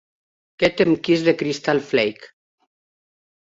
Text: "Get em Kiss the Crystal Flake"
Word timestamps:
"Get 0.63 0.81
em 0.85 0.93
Kiss 1.07 1.21
the 1.27 1.35
Crystal 1.41 1.79
Flake" 1.91 2.25